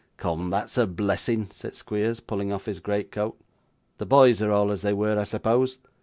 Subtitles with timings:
[0.17, 3.39] 'Come; that's a blessing,' said Squeers, pulling off his great coat.
[3.99, 5.77] 'The boys are all as they were, I suppose?